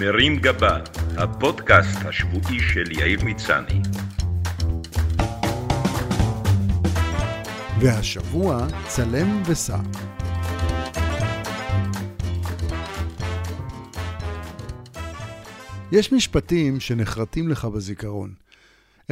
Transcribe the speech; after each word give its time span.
מרים 0.00 0.36
גבה, 0.36 0.78
הפודקאסט 1.16 1.98
השבועי 2.04 2.60
של 2.60 2.92
יאיר 2.92 3.24
מצני. 3.24 3.80
והשבוע 7.80 8.66
צלם 8.88 9.42
וסע. 9.46 9.78
יש 15.92 16.12
משפטים 16.12 16.80
שנחרטים 16.80 17.48
לך 17.48 17.64
בזיכרון. 17.64 18.34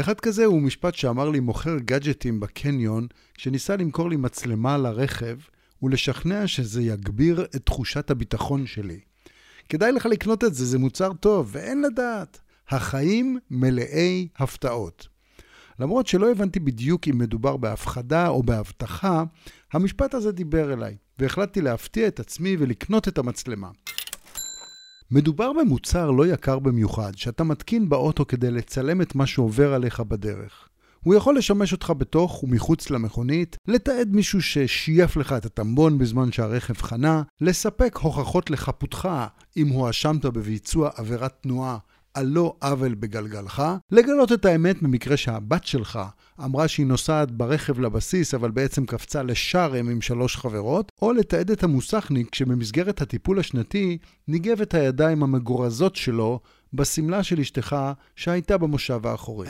אחד 0.00 0.20
כזה 0.20 0.44
הוא 0.44 0.62
משפט 0.62 0.94
שאמר 0.94 1.28
לי 1.28 1.40
מוכר 1.40 1.78
גאדג'טים 1.78 2.40
בקניון, 2.40 3.06
שניסה 3.38 3.76
למכור 3.76 4.10
לי 4.10 4.16
מצלמה 4.16 4.78
לרכב, 4.78 5.36
ולשכנע 5.82 6.46
שזה 6.46 6.82
יגביר 6.82 7.44
את 7.56 7.66
תחושת 7.66 8.10
הביטחון 8.10 8.66
שלי. 8.66 9.13
כדאי 9.68 9.92
לך 9.92 10.06
לקנות 10.06 10.44
את 10.44 10.54
זה, 10.54 10.64
זה 10.64 10.78
מוצר 10.78 11.12
טוב, 11.12 11.50
ואין 11.52 11.82
לדעת. 11.82 12.40
החיים 12.68 13.38
מלאי 13.50 14.28
הפתעות. 14.36 15.08
למרות 15.78 16.06
שלא 16.06 16.30
הבנתי 16.30 16.60
בדיוק 16.60 17.08
אם 17.08 17.18
מדובר 17.18 17.56
בהפחדה 17.56 18.28
או 18.28 18.42
בהבטחה, 18.42 19.24
המשפט 19.72 20.14
הזה 20.14 20.32
דיבר 20.32 20.72
אליי, 20.72 20.96
והחלטתי 21.18 21.60
להפתיע 21.60 22.08
את 22.08 22.20
עצמי 22.20 22.56
ולקנות 22.58 23.08
את 23.08 23.18
המצלמה. 23.18 23.70
מדובר 25.10 25.52
במוצר 25.52 26.10
לא 26.10 26.26
יקר 26.26 26.58
במיוחד, 26.58 27.12
שאתה 27.16 27.44
מתקין 27.44 27.88
באוטו 27.88 28.26
כדי 28.26 28.50
לצלם 28.50 29.02
את 29.02 29.14
מה 29.14 29.26
שעובר 29.26 29.74
עליך 29.74 30.00
בדרך. 30.00 30.68
הוא 31.04 31.14
יכול 31.14 31.36
לשמש 31.36 31.72
אותך 31.72 31.92
בתוך 31.98 32.44
ומחוץ 32.44 32.90
למכונית, 32.90 33.56
לתעד 33.68 34.08
מישהו 34.12 34.42
ששייף 34.42 35.16
לך 35.16 35.32
את 35.32 35.44
הטמבון 35.44 35.98
בזמן 35.98 36.32
שהרכב 36.32 36.82
חנה, 36.82 37.22
לספק 37.40 37.98
הוכחות 38.02 38.50
לחפותך 38.50 39.08
אם 39.56 39.68
הואשמת 39.68 40.24
בביצוע 40.24 40.90
עבירת 40.96 41.32
תנועה 41.42 41.78
על 42.14 42.26
לא 42.26 42.54
עוול 42.62 42.94
בגלגלך, 42.94 43.62
לגלות 43.90 44.32
את 44.32 44.44
האמת 44.44 44.82
במקרה 44.82 45.16
שהבת 45.16 45.64
שלך 45.64 45.98
אמרה 46.44 46.68
שהיא 46.68 46.86
נוסעת 46.86 47.30
ברכב 47.30 47.80
לבסיס 47.80 48.34
אבל 48.34 48.50
בעצם 48.50 48.86
קפצה 48.86 49.22
לשארם 49.22 49.88
עם 49.88 50.00
שלוש 50.00 50.36
חברות, 50.36 50.92
או 51.02 51.12
לתעד 51.12 51.50
את 51.50 51.62
המוסכניק 51.62 52.34
שבמסגרת 52.34 53.02
הטיפול 53.02 53.38
השנתי 53.38 53.98
ניגב 54.28 54.60
את 54.60 54.74
הידיים 54.74 55.22
המגורזות 55.22 55.96
שלו 55.96 56.40
בשמלה 56.72 57.22
של 57.22 57.40
אשתך 57.40 57.76
שהייתה 58.16 58.58
במושב 58.58 59.06
האחורי. 59.06 59.48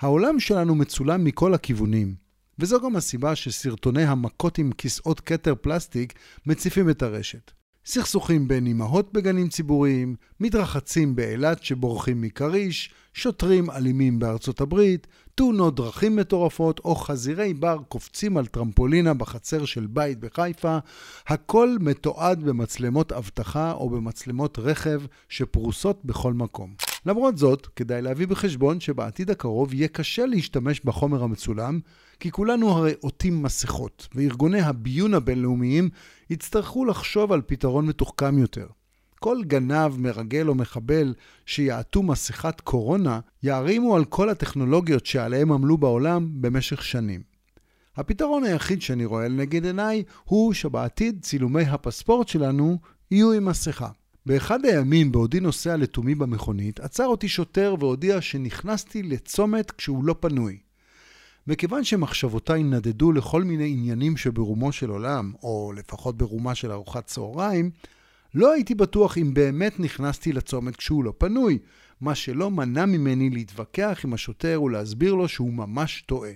העולם 0.00 0.40
שלנו 0.40 0.74
מצולם 0.74 1.24
מכל 1.24 1.54
הכיוונים, 1.54 2.14
וזו 2.58 2.80
גם 2.80 2.96
הסיבה 2.96 3.36
שסרטוני 3.36 4.02
המכות 4.04 4.58
עם 4.58 4.72
כיסאות 4.72 5.20
כתר 5.20 5.54
פלסטיק 5.60 6.12
מציפים 6.46 6.90
את 6.90 7.02
הרשת. 7.02 7.50
סכסוכים 7.86 8.48
בין 8.48 8.66
אמהות 8.66 9.12
בגנים 9.12 9.48
ציבוריים, 9.48 10.16
מתרחצים 10.40 11.16
באילת 11.16 11.62
שבורחים 11.62 12.20
מכריש, 12.20 12.90
שוטרים 13.14 13.70
אלימים 13.70 14.18
בארצות 14.18 14.60
הברית, 14.60 15.06
תאונות 15.34 15.74
דרכים 15.74 16.16
מטורפות 16.16 16.78
או 16.84 16.94
חזירי 16.94 17.54
בר 17.54 17.78
קופצים 17.88 18.36
על 18.36 18.46
טרמפולינה 18.46 19.14
בחצר 19.14 19.64
של 19.64 19.86
בית 19.86 20.20
בחיפה, 20.20 20.78
הכל 21.26 21.76
מתועד 21.80 22.42
במצלמות 22.42 23.12
אבטחה 23.12 23.72
או 23.72 23.90
במצלמות 23.90 24.58
רכב 24.58 25.02
שפרוסות 25.28 26.04
בכל 26.04 26.32
מקום. 26.32 26.89
למרות 27.06 27.38
זאת, 27.38 27.66
כדאי 27.66 28.02
להביא 28.02 28.26
בחשבון 28.26 28.80
שבעתיד 28.80 29.30
הקרוב 29.30 29.74
יהיה 29.74 29.88
קשה 29.88 30.26
להשתמש 30.26 30.80
בחומר 30.84 31.22
המצולם, 31.22 31.80
כי 32.20 32.30
כולנו 32.30 32.70
הרי 32.70 32.92
עוטים 33.00 33.42
מסכות, 33.42 34.08
וארגוני 34.14 34.60
הביון 34.60 35.14
הבינלאומיים 35.14 35.88
יצטרכו 36.30 36.84
לחשוב 36.84 37.32
על 37.32 37.42
פתרון 37.46 37.86
מתוחכם 37.86 38.38
יותר. 38.38 38.66
כל 39.18 39.38
גנב, 39.44 39.96
מרגל 39.98 40.48
או 40.48 40.54
מחבל 40.54 41.14
שיעטו 41.46 42.02
מסכת 42.02 42.60
קורונה, 42.60 43.20
יערימו 43.42 43.96
על 43.96 44.04
כל 44.04 44.30
הטכנולוגיות 44.30 45.06
שעליהם 45.06 45.52
עמלו 45.52 45.78
בעולם 45.78 46.28
במשך 46.32 46.82
שנים. 46.82 47.22
הפתרון 47.96 48.44
היחיד 48.44 48.82
שאני 48.82 49.04
רואה 49.04 49.28
לנגד 49.28 49.64
עיניי 49.64 50.02
הוא 50.24 50.52
שבעתיד 50.52 51.18
צילומי 51.22 51.62
הפספורט 51.62 52.28
שלנו 52.28 52.78
יהיו 53.10 53.32
עם 53.32 53.44
מסכה. 53.44 53.88
באחד 54.30 54.64
הימים, 54.64 55.12
בעודי 55.12 55.40
נוסע 55.40 55.76
לתומי 55.76 56.14
במכונית, 56.14 56.80
עצר 56.80 57.06
אותי 57.06 57.28
שוטר 57.28 57.74
והודיע 57.78 58.20
שנכנסתי 58.20 59.02
לצומת 59.02 59.70
כשהוא 59.70 60.04
לא 60.04 60.14
פנוי. 60.20 60.58
מכיוון 61.46 61.84
שמחשבותיי 61.84 62.62
נדדו 62.62 63.12
לכל 63.12 63.44
מיני 63.44 63.70
עניינים 63.70 64.16
שברומו 64.16 64.72
של 64.72 64.90
עולם, 64.90 65.32
או 65.42 65.72
לפחות 65.76 66.16
ברומה 66.16 66.54
של 66.54 66.72
ארוחת 66.72 67.06
צהריים, 67.06 67.70
לא 68.34 68.52
הייתי 68.52 68.74
בטוח 68.74 69.18
אם 69.18 69.34
באמת 69.34 69.80
נכנסתי 69.80 70.32
לצומת 70.32 70.76
כשהוא 70.76 71.04
לא 71.04 71.12
פנוי, 71.18 71.58
מה 72.00 72.14
שלא 72.14 72.50
מנע 72.50 72.86
ממני 72.86 73.30
להתווכח 73.30 74.00
עם 74.04 74.14
השוטר 74.14 74.62
ולהסביר 74.62 75.14
לו 75.14 75.28
שהוא 75.28 75.52
ממש 75.52 76.04
טועה. 76.06 76.32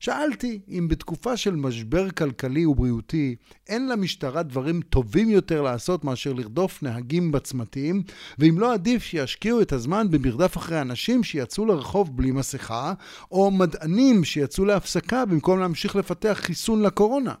שאלתי 0.00 0.60
אם 0.68 0.88
בתקופה 0.88 1.36
של 1.36 1.56
משבר 1.56 2.10
כלכלי 2.10 2.66
ובריאותי 2.66 3.36
אין 3.68 3.88
למשטרה 3.88 4.42
דברים 4.42 4.80
טובים 4.82 5.30
יותר 5.30 5.62
לעשות 5.62 6.04
מאשר 6.04 6.32
לרדוף 6.32 6.82
נהגים 6.82 7.32
בצמתים, 7.32 8.02
ואם 8.38 8.58
לא 8.58 8.72
עדיף 8.72 9.02
שישקיעו 9.02 9.60
את 9.60 9.72
הזמן 9.72 10.10
במרדף 10.10 10.56
אחרי 10.56 10.80
אנשים 10.80 11.24
שיצאו 11.24 11.66
לרחוב 11.66 12.16
בלי 12.16 12.30
מסכה, 12.30 12.92
או 13.30 13.50
מדענים 13.50 14.24
שיצאו 14.24 14.64
להפסקה 14.64 15.24
במקום 15.24 15.60
להמשיך 15.60 15.96
לפתח 15.96 16.40
חיסון 16.42 16.82
לקורונה. 16.82 17.34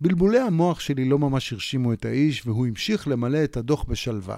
בלבולי 0.00 0.38
המוח 0.38 0.80
שלי 0.80 1.04
לא 1.04 1.18
ממש 1.18 1.52
הרשימו 1.52 1.92
את 1.92 2.04
האיש, 2.04 2.46
והוא 2.46 2.66
המשיך 2.66 3.08
למלא 3.08 3.44
את 3.44 3.56
הדוח 3.56 3.84
בשלווה. 3.84 4.36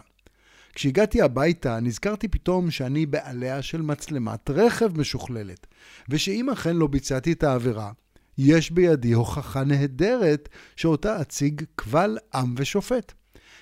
כשהגעתי 0.79 1.23
הביתה, 1.23 1.81
נזכרתי 1.81 2.29
פתאום 2.29 2.71
שאני 2.71 3.07
בעליה 3.07 3.63
של 3.63 3.83
מצלמת 3.83 4.51
רכב 4.51 5.01
משוכללת, 5.01 5.67
ושאם 6.09 6.51
אכן 6.51 6.77
לא 6.77 6.87
ביצעתי 6.87 7.33
את 7.33 7.43
העבירה, 7.43 7.93
יש 8.39 8.71
בידי 8.71 9.13
הוכחה 9.13 9.65
נהדרת 9.65 10.49
שאותה 10.77 11.21
אציג 11.21 11.63
קבל 11.75 12.19
עם 12.35 12.55
ושופט. 12.57 13.13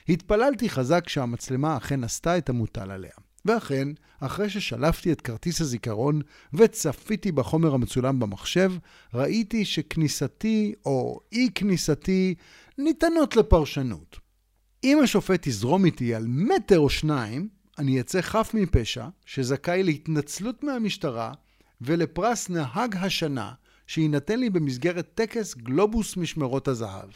התפללתי 0.09 0.69
חזק 0.69 1.09
שהמצלמה 1.09 1.77
אכן 1.77 2.05
עשתה 2.05 2.39
את 2.39 2.49
המוטל 2.49 2.91
עליה. 2.91 3.11
ואכן, 3.45 3.89
אחרי 4.21 4.51
ששלפתי 4.51 5.13
את 5.13 5.21
כרטיס 5.21 5.61
הזיכרון 5.61 6.21
וצפיתי 6.55 7.33
בחומר 7.33 7.75
המצולם 7.75 8.21
במחשב, 8.21 8.73
ראיתי 9.15 9.65
שכניסתי 9.65 10.75
או 10.87 11.21
אי 11.33 11.49
כניסתי 11.55 12.35
ניתנות 12.79 13.37
לפרשנות. 13.37 14.26
אם 14.87 14.99
השופט 15.03 15.47
יזרום 15.47 15.85
איתי 15.85 16.15
על 16.15 16.27
מטר 16.29 16.79
או 16.79 16.91
שניים, 16.91 17.49
אני 17.79 18.01
אצא 18.01 18.21
חף 18.21 18.51
מפשע, 18.55 19.07
שזכאי 19.25 19.83
להתנצלות 19.83 20.65
מהמשטרה 20.65 21.33
ולפרס 21.81 22.51
נהג 22.51 22.97
השנה 22.97 23.53
שיינתן 23.87 24.41
לי 24.41 24.51
במסגרת 24.51 25.09
טקס 25.15 25.55
גלובוס 25.55 26.17
משמרות 26.17 26.69
הזהב. 26.69 27.11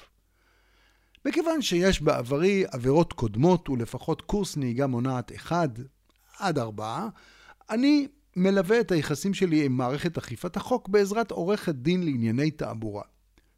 מכיוון 1.25 1.63
שיש 1.63 2.03
בעברי 2.03 2.65
עבירות 2.71 3.13
קודמות 3.13 3.69
ולפחות 3.69 4.23
קורס 4.23 4.57
נהיגה 4.57 4.87
מונעת 4.87 5.33
1 5.33 5.71
עד 6.39 6.59
4, 6.59 7.09
אני 7.71 8.09
מלווה 8.37 8.81
את 8.81 8.93
היחסים 8.93 9.35
שלי 9.35 9.65
עם 9.65 9.73
מערכת 9.73 10.19
אכיפת 10.19 10.57
החוק 10.57 10.89
בעזרת 10.89 11.31
עורכת 11.31 11.75
דין 11.75 12.03
לענייני 12.03 12.51
תעבורה. 12.51 13.03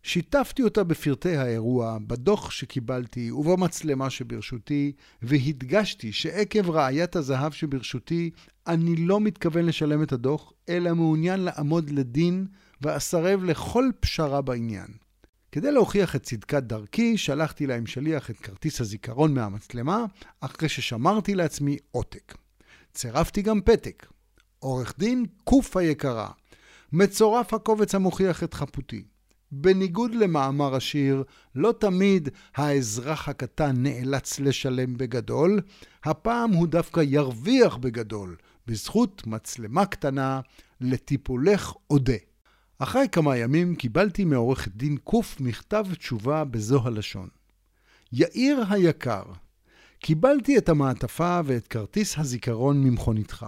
שיתפתי 0.03 0.63
אותה 0.63 0.85
בפרטי 0.85 1.37
האירוע, 1.37 1.99
בדוח 2.07 2.51
שקיבלתי 2.51 3.31
ובמצלמה 3.31 4.11
שברשותי, 4.11 4.93
והדגשתי 5.23 6.13
שעקב 6.13 6.71
ראיית 6.71 7.17
הזהב 7.17 7.53
שברשותי, 7.53 8.31
אני 8.67 8.97
לא 8.97 9.21
מתכוון 9.21 9.67
לשלם 9.67 10.03
את 10.03 10.13
הדוח, 10.13 10.53
אלא 10.69 10.95
מעוניין 10.95 11.41
לעמוד 11.41 11.91
לדין 11.91 12.47
ואסרב 12.81 13.45
לכל 13.45 13.91
פשרה 14.01 14.43
בעניין. 14.43 14.87
כדי 15.53 15.73
להוכיח 15.73 16.17
את 16.17 16.23
צדקת 16.23 16.63
דרכי, 16.63 17.19
שלחתי 17.19 17.67
לה 17.67 17.77
עם 17.77 17.87
שליח 17.87 18.31
את 18.31 18.39
כרטיס 18.39 18.81
הזיכרון 18.81 19.35
מהמצלמה, 19.35 20.05
אחרי 20.41 20.69
ששמרתי 20.69 21.35
לעצמי 21.35 21.77
עותק. 21.91 22.35
צירפתי 22.95 23.43
גם 23.43 23.61
פתק. 23.61 24.07
עורך 24.59 24.95
דין 24.99 25.27
קוף 25.45 25.77
היקרה. 25.77 26.29
מצורף 26.93 27.55
הקובץ 27.55 27.95
המוכיח 27.95 28.43
את 28.43 28.55
חפותי. 28.55 29.03
בניגוד 29.53 30.15
למאמר 30.15 30.75
השיר, 30.75 31.25
לא 31.55 31.75
תמיד 31.79 32.29
האזרח 32.55 33.29
הקטן 33.29 33.73
נאלץ 33.77 34.41
לשלם 34.41 34.97
בגדול, 34.97 35.61
הפעם 36.05 36.51
הוא 36.51 36.69
דווקא 36.69 37.01
ירוויח 37.07 37.77
בגדול, 37.77 38.37
בזכות 38.67 39.27
מצלמה 39.27 39.87
קטנה 39.87 40.41
לטיפולך 40.81 41.73
אודה. 41.91 42.17
אחרי 42.79 43.07
כמה 43.13 43.37
ימים 43.37 43.75
קיבלתי 43.75 44.25
מעורך 44.25 44.69
דין 44.69 44.97
קוף 44.97 45.41
מכתב 45.41 45.87
תשובה 45.99 46.45
בזו 46.45 46.81
הלשון. 46.85 47.29
יאיר 48.13 48.65
היקר, 48.71 49.23
קיבלתי 49.99 50.59
את 50.59 50.69
המעטפה 50.69 51.41
ואת 51.45 51.67
כרטיס 51.67 52.19
הזיכרון 52.19 52.85
ממכוניתך. 52.85 53.47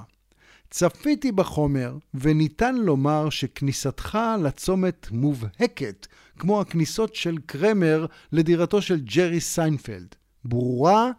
צפיתי 0.77 1.33
בחומר, 1.33 1.97
וניתן 2.15 2.75
לומר 2.75 3.31
שכניסתך 3.31 4.19
לצומת 4.43 5.07
מובהקת, 5.11 6.07
כמו 6.39 6.61
הכניסות 6.61 7.15
של 7.15 7.39
קרמר 7.47 8.07
לדירתו 8.33 8.83
של 8.83 9.01
ג'רי 9.01 9.41
סיינפלד. 9.41 10.15
ברורה 10.45 11.11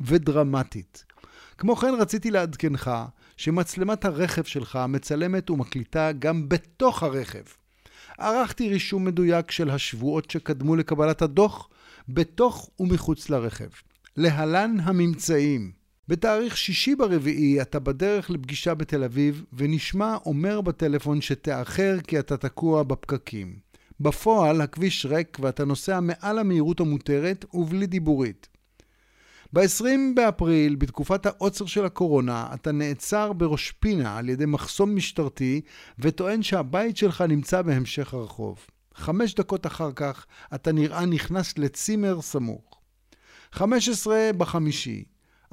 ודרמטית. 0.00 1.04
כמו 1.58 1.76
כן 1.76 1.94
רציתי 1.98 2.30
לעדכנך 2.30 2.90
שמצלמת 3.36 4.04
הרכב 4.04 4.44
שלך 4.44 4.78
מצלמת 4.88 5.50
ומקליטה 5.50 6.12
גם 6.18 6.48
בתוך 6.48 7.02
הרכב. 7.02 7.44
ערכתי 8.18 8.68
רישום 8.68 9.04
מדויק 9.04 9.50
של 9.50 9.70
השבועות 9.70 10.30
שקדמו 10.30 10.76
לקבלת 10.76 11.22
הדוח, 11.22 11.68
בתוך 12.08 12.70
ומחוץ 12.80 13.30
לרכב. 13.30 13.68
להלן 14.16 14.76
הממצאים. 14.82 15.81
בתאריך 16.08 16.56
שישי 16.56 16.94
ברביעי 16.94 17.62
אתה 17.62 17.78
בדרך 17.78 18.30
לפגישה 18.30 18.74
בתל 18.74 19.04
אביב, 19.04 19.44
ונשמע 19.52 20.16
אומר 20.26 20.60
בטלפון 20.60 21.20
שתאחר 21.20 21.96
כי 22.06 22.18
אתה 22.18 22.36
תקוע 22.36 22.82
בפקקים. 22.82 23.56
בפועל 24.00 24.60
הכביש 24.60 25.06
ריק 25.06 25.38
ואתה 25.40 25.64
נוסע 25.64 26.00
מעל 26.00 26.38
המהירות 26.38 26.80
המותרת 26.80 27.44
ובלי 27.54 27.86
דיבורית. 27.86 28.48
ב-20 29.52 29.84
באפריל, 30.14 30.74
בתקופת 30.74 31.26
העוצר 31.26 31.66
של 31.66 31.84
הקורונה, 31.84 32.46
אתה 32.54 32.72
נעצר 32.72 33.32
בראש 33.32 33.70
פינה 33.70 34.18
על 34.18 34.28
ידי 34.28 34.46
מחסום 34.46 34.96
משטרתי 34.96 35.60
וטוען 35.98 36.42
שהבית 36.42 36.96
שלך 36.96 37.20
נמצא 37.20 37.62
בהמשך 37.62 38.14
הרחוב. 38.14 38.58
חמש 38.94 39.34
דקות 39.34 39.66
אחר 39.66 39.90
כך 39.94 40.26
אתה 40.54 40.72
נראה 40.72 41.06
נכנס 41.06 41.58
לצימר 41.58 42.20
סמוך. 42.20 42.80
15 43.52 44.30
בחמישי, 44.38 45.04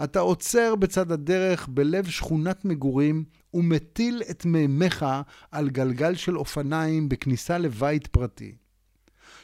אתה 0.04 0.20
עוצר 0.20 0.76
בצד 0.76 1.12
הדרך 1.12 1.68
בלב 1.68 2.10
שכונת 2.10 2.66
מגורים 2.66 3.24
ומטיל 3.54 4.24
את 4.32 4.46
מימיך 4.46 5.06
על 5.52 5.70
גלגל 5.70 6.16
של 6.16 6.38
אופניים 6.38 7.10
בכניסה 7.10 7.58
לבית 7.58 8.08
פרטי. 8.08 8.56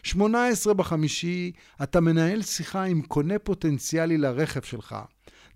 18 0.04 0.74
בחמישי, 0.74 1.52
אתה 1.84 2.02
מנהל 2.02 2.42
שיחה 2.42 2.84
עם 2.84 3.02
קונה 3.02 3.40
פוטנציאלי 3.40 4.18
לרכב 4.18 4.62
שלך. 4.62 4.96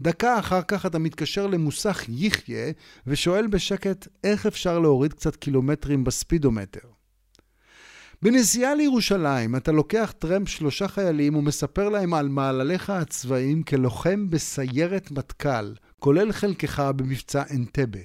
דקה 0.02 0.40
אחר 0.40 0.62
כך 0.68 0.86
אתה 0.86 1.00
מתקשר 1.00 1.48
למוסך 1.48 2.04
יחיה 2.08 2.72
ושואל 3.08 3.48
בשקט 3.48 4.08
איך 4.24 4.46
אפשר 4.46 4.80
להוריד 4.80 5.14
קצת 5.14 5.36
קילומטרים 5.36 6.04
בספידומטר. 6.04 6.99
בנסיעה 8.22 8.76
לירושלים 8.76 9.56
אתה 9.56 9.72
לוקח 9.72 10.14
טרמפ 10.20 10.50
שלושה 10.50 10.88
חיילים 10.88 11.36
ומספר 11.36 11.90
להם 11.90 12.14
על 12.14 12.30
מעלליך 12.30 12.90
הצבאיים 12.90 13.64
כלוחם 13.64 14.30
בסיירת 14.30 15.12
מטכ"ל, 15.12 15.74
כולל 16.00 16.32
חלקך 16.32 16.80
במבצע 16.96 17.44
אנטבה. 17.56 18.00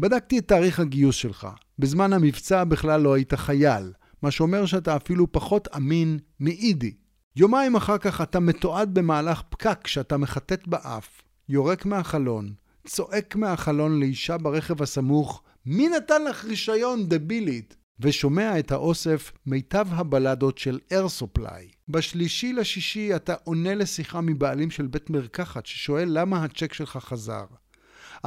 בדקתי 0.00 0.38
את 0.38 0.48
תאריך 0.48 0.80
הגיוס 0.80 1.16
שלך. 1.16 1.48
בזמן 1.78 2.12
המבצע 2.12 2.64
בכלל 2.64 3.00
לא 3.00 3.14
היית 3.14 3.34
חייל, 3.34 3.92
מה 4.22 4.30
שאומר 4.30 4.66
שאתה 4.66 4.96
אפילו 4.96 5.32
פחות 5.32 5.68
אמין 5.76 6.18
מאידי. 6.40 6.94
יומיים 7.36 7.76
אחר 7.76 7.98
כך 7.98 8.20
אתה 8.20 8.40
מתועד 8.40 8.94
במהלך 8.94 9.42
פקק 9.48 9.86
שאתה 9.86 10.16
מחטט 10.16 10.66
באף, 10.66 11.22
יורק 11.48 11.86
מהחלון, 11.86 12.52
צועק 12.86 13.36
מהחלון 13.36 14.00
לאישה 14.00 14.38
ברכב 14.38 14.82
הסמוך, 14.82 15.42
מי 15.66 15.88
נתן 15.88 16.24
לך 16.24 16.44
רישיון, 16.44 17.08
דבילית? 17.08 17.76
ושומע 18.00 18.58
את 18.58 18.72
האוסף 18.72 19.32
מיטב 19.46 19.86
הבלדות 19.90 20.58
של 20.58 20.78
אר 20.92 21.08
סופליי. 21.08 21.68
בשלישי 21.88 22.52
לשישי 22.52 23.16
אתה 23.16 23.34
עונה 23.44 23.74
לשיחה 23.74 24.20
מבעלים 24.20 24.70
של 24.70 24.86
בית 24.86 25.10
מרקחת 25.10 25.66
ששואל 25.66 26.08
למה 26.10 26.44
הצ'ק 26.44 26.72
שלך 26.72 26.96
חזר. 26.96 27.44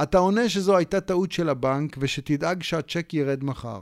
אתה 0.02 0.18
עונה 0.18 0.48
שזו 0.48 0.76
הייתה 0.76 1.00
טעות 1.00 1.32
של 1.32 1.48
הבנק 1.48 1.96
ושתדאג 2.00 2.62
שהצ'ק 2.62 3.14
ירד 3.14 3.44
מחר. 3.44 3.80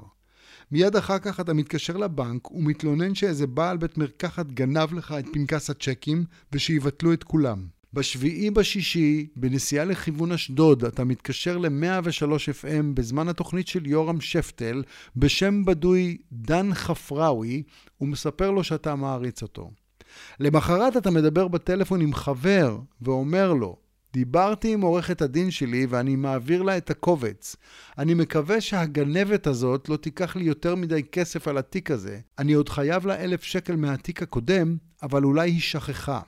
מיד 0.70 0.96
אחר 0.96 1.18
כך 1.18 1.40
אתה 1.40 1.54
מתקשר 1.54 1.96
לבנק 1.96 2.50
ומתלונן 2.50 3.14
שאיזה 3.14 3.46
בעל 3.46 3.76
בית 3.76 3.98
מרקחת 3.98 4.46
גנב 4.46 4.94
לך 4.94 5.14
את 5.18 5.24
פנקס 5.32 5.70
הצ'קים 5.70 6.24
ושיבטלו 6.52 7.12
את 7.12 7.24
כולם. 7.24 7.75
בשביעי 7.96 8.50
בשישי, 8.50 9.26
בנסיעה 9.36 9.84
לכיוון 9.84 10.32
אשדוד, 10.32 10.84
אתה 10.84 11.04
מתקשר 11.04 11.58
ל-103 11.58 12.32
FM 12.62 12.84
בזמן 12.94 13.28
התוכנית 13.28 13.68
של 13.68 13.86
יורם 13.86 14.20
שפטל, 14.20 14.82
בשם 15.16 15.64
בדוי 15.64 16.16
דן 16.32 16.74
חפראווי, 16.74 17.62
ומספר 18.00 18.50
לו 18.50 18.64
שאתה 18.64 18.94
מעריץ 18.94 19.42
אותו. 19.42 19.70
למחרת 20.40 20.96
אתה 20.96 21.10
מדבר 21.10 21.48
בטלפון 21.48 22.00
עם 22.00 22.14
חבר, 22.14 22.78
ואומר 23.00 23.52
לו, 23.52 23.76
דיברתי 24.12 24.72
עם 24.72 24.80
עורכת 24.80 25.22
הדין 25.22 25.50
שלי 25.50 25.86
ואני 25.88 26.16
מעביר 26.16 26.62
לה 26.62 26.76
את 26.76 26.90
הקובץ. 26.90 27.56
אני 27.98 28.14
מקווה 28.14 28.60
שהגנבת 28.60 29.46
הזאת 29.46 29.88
לא 29.88 29.96
תיקח 29.96 30.36
לי 30.36 30.44
יותר 30.44 30.74
מדי 30.74 31.02
כסף 31.02 31.48
על 31.48 31.58
התיק 31.58 31.90
הזה. 31.90 32.18
אני 32.38 32.52
עוד 32.52 32.68
חייב 32.68 33.06
לה 33.06 33.24
אלף 33.24 33.42
שקל 33.42 33.76
מהתיק 33.76 34.22
הקודם, 34.22 34.76
אבל 35.02 35.24
אולי 35.24 35.50
היא 35.50 35.60
שכחה. 35.60 36.20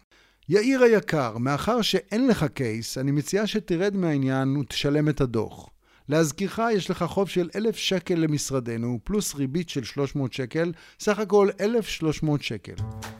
יאיר 0.50 0.82
היקר, 0.82 1.38
מאחר 1.38 1.82
שאין 1.82 2.26
לך 2.26 2.46
קייס, 2.54 2.98
אני 2.98 3.10
מציע 3.10 3.46
שתרד 3.46 3.96
מהעניין 3.96 4.56
ותשלם 4.56 5.08
את 5.08 5.20
הדוח. 5.20 5.70
להזכירך, 6.08 6.60
יש 6.72 6.90
לך 6.90 7.02
חוב 7.02 7.28
של 7.28 7.48
1,000 7.56 7.76
שקל 7.76 8.14
למשרדנו, 8.14 8.98
פלוס 9.04 9.34
ריבית 9.34 9.68
של 9.68 9.84
300 9.84 10.32
שקל, 10.32 10.72
סך 11.00 11.18
הכל 11.18 11.48
1,300 11.60 12.42
שקל. 12.42 12.72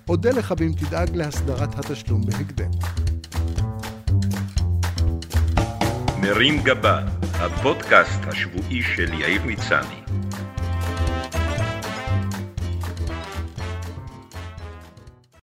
אודה 0.09 0.31
לך 0.31 0.55
אם 0.61 0.73
תדאג 0.73 1.17
להסדרת 1.17 1.79
התשלום 1.79 2.27
בהקדם. 2.27 2.71
מרים 6.21 6.63
גבה, 6.63 7.07
הפודקאסט 7.21 8.21
השבועי 8.27 8.83
של 8.83 9.13
יאיר 9.13 9.43
מצני. 9.45 10.08